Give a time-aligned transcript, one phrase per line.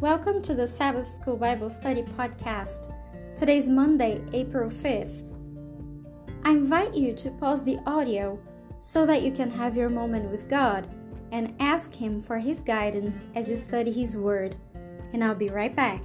[0.00, 2.90] Welcome to the Sabbath School Bible Study Podcast.
[3.36, 5.30] Today's Monday, April 5th.
[6.42, 8.40] I invite you to pause the audio
[8.78, 10.88] so that you can have your moment with God
[11.32, 14.56] and ask Him for His guidance as you study His Word.
[15.12, 16.00] And I'll be right back.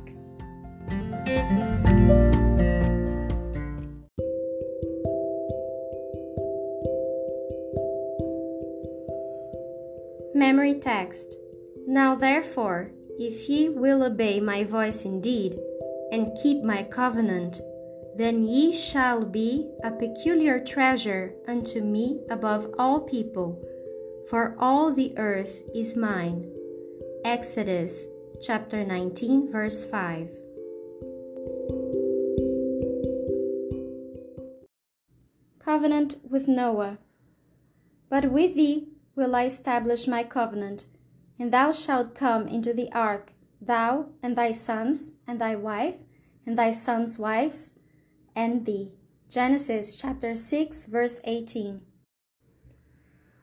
[10.35, 11.38] Memory text.
[11.88, 15.60] Now, therefore, if ye will obey my voice indeed,
[16.12, 17.62] and keep my covenant,
[18.16, 23.62] then ye shall be a peculiar treasure unto me above all people,
[24.30, 26.50] for all the earth is mine.
[27.24, 28.08] Exodus
[28.41, 30.30] chapter 19, verse 5.
[35.60, 37.00] Covenant with Noah.
[38.10, 40.85] But with thee will I establish my covenant
[41.38, 45.98] and thou shalt come into the ark, thou and thy sons, and thy wife,
[46.46, 47.74] and thy sons' wives,
[48.36, 48.94] and thee.
[49.30, 51.82] Genesis chapter 6, verse 18.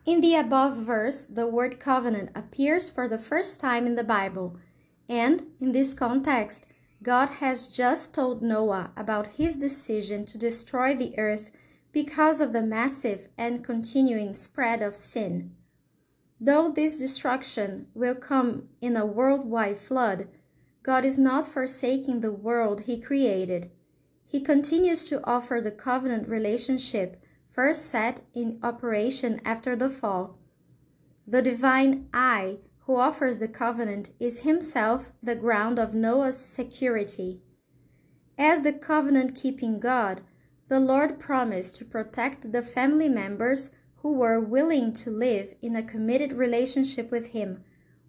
[0.05, 4.57] In the above verse, the word covenant appears for the first time in the Bible,
[5.07, 6.65] and in this context,
[7.01, 11.51] God has just told Noah about his decision to destroy the earth
[11.91, 15.55] because of the massive and continuing spread of sin.
[16.45, 20.27] Though this destruction will come in a worldwide flood,
[20.83, 23.71] God is not forsaking the world He created.
[24.25, 30.37] He continues to offer the covenant relationship first set in operation after the fall.
[31.25, 37.41] The divine I who offers the covenant is himself the ground of Noah's security.
[38.37, 40.19] As the covenant keeping God,
[40.67, 43.69] the Lord promised to protect the family members
[44.03, 47.63] who were willing to live in a committed relationship with Him,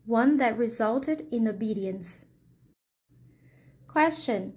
[0.04, 2.26] one that resulted in obedience.
[3.86, 4.54] Question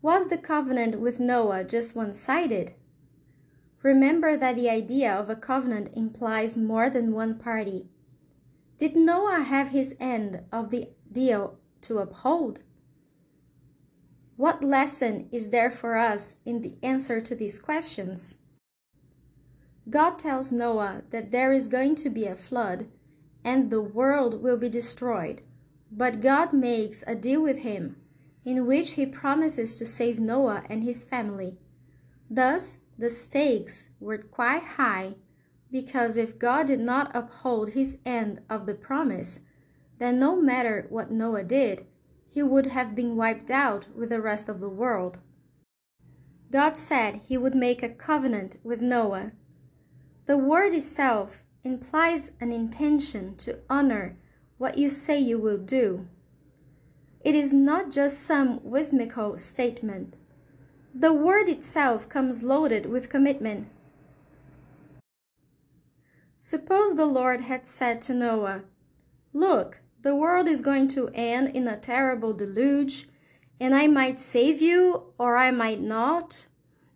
[0.00, 2.72] Was the covenant with Noah just one sided?
[3.82, 7.90] Remember that the idea of a covenant implies more than one party.
[8.78, 12.60] Did Noah have his end of the deal to uphold?
[14.36, 18.36] What lesson is there for us in the answer to these questions?
[19.88, 22.88] God tells Noah that there is going to be a flood
[23.44, 25.42] and the world will be destroyed.
[25.90, 27.96] But God makes a deal with him
[28.44, 31.58] in which he promises to save Noah and his family.
[32.28, 35.14] Thus, the stakes were quite high
[35.70, 39.40] because if God did not uphold his end of the promise,
[39.98, 41.86] then no matter what Noah did,
[42.28, 45.18] he would have been wiped out with the rest of the world.
[46.50, 49.32] God said he would make a covenant with Noah
[50.26, 54.16] the word itself implies an intention to honor
[54.58, 56.06] what you say you will do.
[57.22, 60.14] It is not just some whimsical statement.
[60.94, 63.68] The word itself comes loaded with commitment.
[66.38, 68.62] Suppose the Lord had said to Noah,
[69.32, 73.08] Look, the world is going to end in a terrible deluge,
[73.60, 76.46] and I might save you or I might not.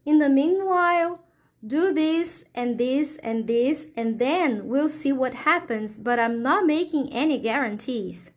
[0.06, 1.23] In the meanwhile,
[1.66, 6.66] do this and this and this, and then we'll see what happens, but I'm not
[6.66, 8.32] making any guarantees.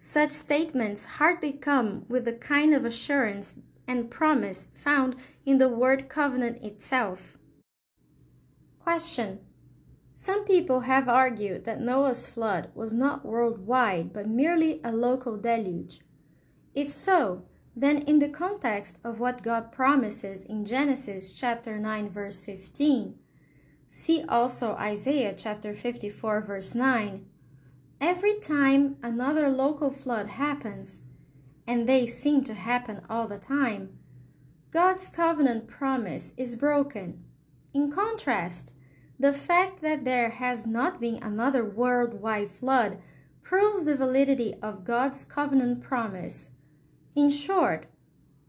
[0.00, 6.08] Such statements hardly come with the kind of assurance and promise found in the word
[6.08, 7.36] covenant itself.
[8.80, 9.40] Question
[10.12, 16.00] Some people have argued that Noah's flood was not worldwide but merely a local deluge.
[16.74, 17.44] If so,
[17.76, 23.16] then in the context of what God promises in Genesis chapter 9 verse 15,
[23.88, 27.26] see also Isaiah chapter 54 verse 9.
[28.00, 31.02] Every time another local flood happens,
[31.66, 33.98] and they seem to happen all the time,
[34.70, 37.24] God's covenant promise is broken.
[37.72, 38.72] In contrast,
[39.18, 42.98] the fact that there has not been another worldwide flood
[43.42, 46.50] proves the validity of God's covenant promise
[47.14, 47.86] in short,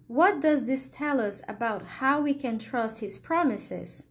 [0.07, 4.07] what does this tell us about how we can trust his promises?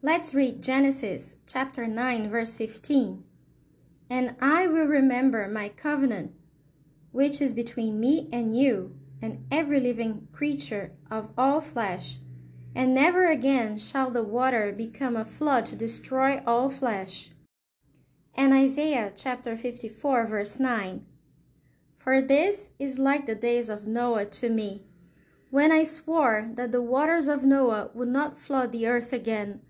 [0.00, 3.22] Let's read Genesis chapter 9 verse 15.
[4.10, 6.34] And I will remember my covenant
[7.12, 12.18] which is between me and you and every living creature of all flesh,
[12.74, 17.30] and never again shall the water become a flood to destroy all flesh.
[18.34, 21.04] And Isaiah chapter 54 verse 9.
[22.02, 24.82] For this is like the days of Noah to me,
[25.50, 29.60] when I swore that the waters of Noah would not flood the earth again.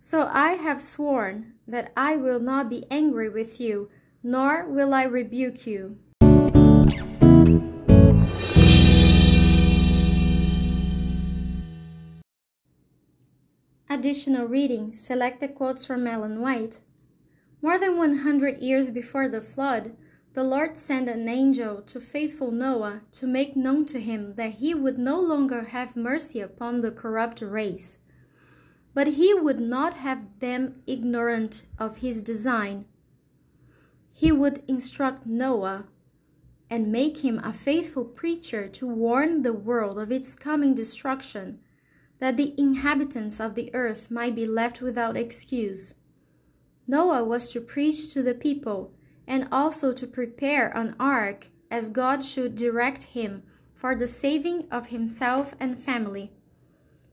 [0.00, 3.90] So I have sworn that I will not be angry with you,
[4.22, 5.98] nor will I rebuke you.
[13.90, 16.80] Additional reading selected quotes from Ellen White.
[17.60, 19.94] More than 100 years before the flood,
[20.36, 24.74] the Lord sent an angel to faithful Noah to make known to him that he
[24.74, 27.96] would no longer have mercy upon the corrupt race,
[28.92, 32.84] but he would not have them ignorant of his design.
[34.12, 35.86] He would instruct Noah
[36.68, 41.60] and make him a faithful preacher to warn the world of its coming destruction,
[42.18, 45.94] that the inhabitants of the earth might be left without excuse.
[46.86, 48.92] Noah was to preach to the people
[49.26, 53.42] and also to prepare an ark as God should direct him
[53.74, 56.32] for the saving of himself and family.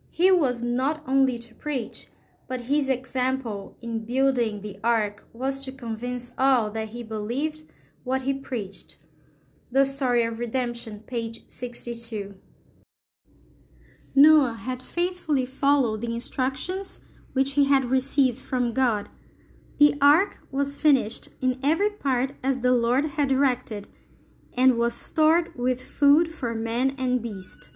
[0.09, 2.07] He was not only to preach,
[2.47, 7.63] but his example in building the ark was to convince all that he believed
[8.03, 8.97] what he preached.
[9.71, 12.35] The Story of Redemption, page 62.
[14.13, 16.99] Noah had faithfully followed the instructions
[17.33, 19.09] which he had received from God
[19.79, 23.87] the ark was finished in every part as the Lord had directed,
[24.55, 27.71] and was stored with food for man and beast.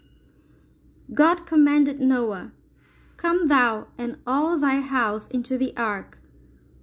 [1.14, 2.52] God commanded Noah,
[3.18, 6.20] Come thou and all thy house into the ark,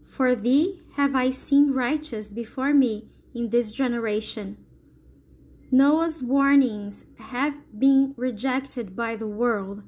[0.05, 4.57] for thee have I seen righteous before me in this generation.
[5.71, 9.83] Noah's warnings have been rejected by the world,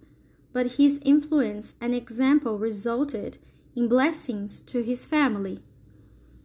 [0.53, 3.39] but his influence and example resulted
[3.77, 5.61] in blessings to his family.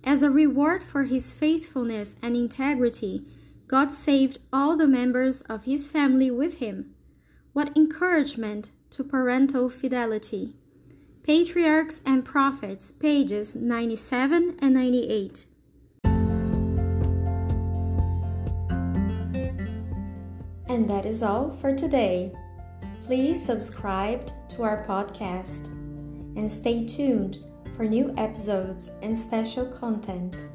[0.04, 3.24] As a reward for his faithfulness and integrity,
[3.68, 6.94] God saved all the members of his family with him.
[7.54, 10.56] What encouragement to parental fidelity!
[11.24, 15.46] Patriarchs and Prophets, pages 97 and 98.
[20.68, 22.34] And that is all for today.
[23.04, 25.70] Please subscribe to our podcast
[26.36, 27.40] and stay tuned
[27.76, 30.46] for new episodes and special content.